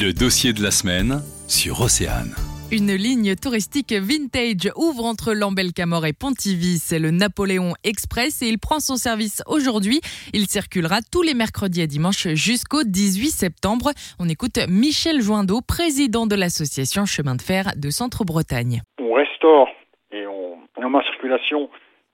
[0.00, 2.30] Le dossier de la semaine sur Océane.
[2.70, 6.78] Une ligne touristique vintage ouvre entre Lambel-Camor et Pontivy.
[6.78, 9.98] C'est le Napoléon Express et il prend son service aujourd'hui.
[10.32, 13.90] Il circulera tous les mercredis et dimanches jusqu'au 18 septembre.
[14.20, 18.82] On écoute Michel Joindeau, président de l'association Chemin de Fer de Centre-Bretagne.
[19.00, 19.66] On restaure
[20.12, 21.70] et on met en circulation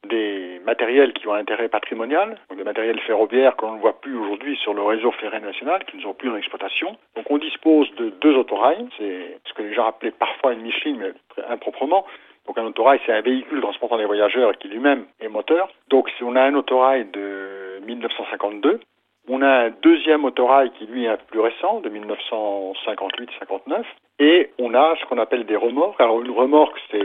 [0.07, 4.17] des matériels qui ont un intérêt patrimonial, donc des matériels ferroviaires qu'on ne voit plus
[4.17, 6.97] aujourd'hui sur le réseau ferré national, qui ne sont plus en exploitation.
[7.17, 10.97] Donc on dispose de deux autorails, c'est ce que les gens appelaient parfois une Michelin,
[10.99, 11.13] mais
[11.49, 12.05] improprement.
[12.47, 15.69] Donc un autorail, c'est un véhicule transportant des voyageurs qui lui-même est moteur.
[15.89, 18.81] Donc on a un autorail de 1952.
[19.27, 23.85] On a un deuxième autorail qui lui est un peu plus récent, de 1958-59.
[24.19, 25.99] Et on a ce qu'on appelle des remorques.
[26.01, 27.03] Alors une remorque, c'est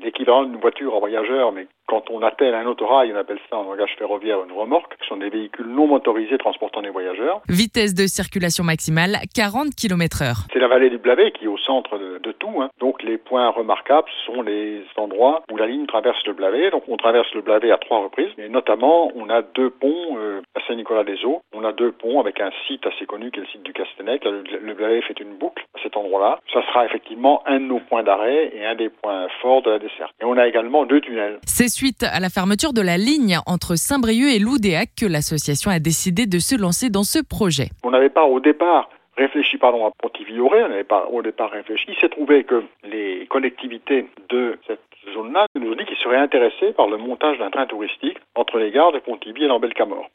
[0.00, 3.64] l'équivalent d'une voiture en voyageur, mais quand on attelle un autorail, on appelle ça en
[3.64, 4.94] langage ferroviaire une remorque.
[5.00, 7.40] Ce sont des véhicules non motorisés transportant des voyageurs.
[7.48, 10.36] Vitesse de circulation maximale 40 km heure.
[10.52, 12.60] C'est la vallée du Blavet qui est au centre de, de tout.
[12.60, 12.68] Hein.
[12.78, 16.70] Donc les points remarquables sont les endroits où la ligne traverse le Blavet.
[16.70, 18.30] Donc on traverse le Blavet à trois reprises.
[18.36, 21.40] Et notamment, on a deux ponts euh, à Saint-Nicolas-des-Eaux.
[21.54, 24.24] On a deux ponts avec un site assez connu qui est le site du Castenec.
[24.24, 26.38] Le, le Blavet fait une boucle cet endroit-là.
[26.52, 29.78] Ça sera effectivement un de nos points d'arrêt et un des points forts de la
[29.78, 30.12] desserte.
[30.20, 31.38] Et on a également deux tunnels.
[31.46, 35.78] C'est suite à la fermeture de la ligne entre Saint-Brieuc et Loudéac que l'association a
[35.78, 37.68] décidé de se lancer dans ce projet.
[37.84, 41.86] On n'avait pas au départ réfléchi pardon, à Pontivy-Auray, on n'avait pas au départ réfléchi.
[41.88, 44.80] Il s'est trouvé que les collectivités de cette
[45.12, 48.70] zone-là nous ont dit qu'ils seraient intéressés par le montage d'un train touristique entre les
[48.70, 50.08] gares de Pontivy et Lambel-Camor.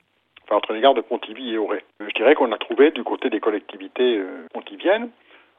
[0.46, 1.84] Enfin, entre les gares de Pontivy et Auray.
[2.00, 5.10] Je dirais qu'on a trouvé du côté des collectivités euh, pontiviennes,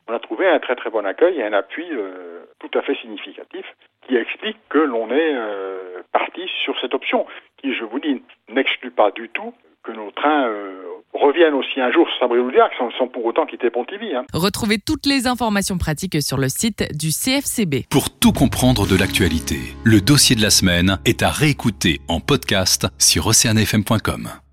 [0.08, 2.94] on a trouvé un très très bon accueil et un appui euh, tout à fait
[2.96, 3.64] significatif
[4.06, 8.90] qui explique que l'on est euh, parti sur cette option, qui, je vous dis, n'exclut
[8.90, 10.82] pas du tout que nos trains euh,
[11.12, 12.28] reviennent aussi un jour sur
[12.78, 14.14] sans, sans pour autant quitter Pontivy.
[14.14, 14.24] Hein.
[14.32, 17.86] Retrouvez toutes les informations pratiques sur le site du CFCB.
[17.90, 22.86] Pour tout comprendre de l'actualité, le dossier de la semaine est à réécouter en podcast
[22.98, 24.43] sur oceanfm.com.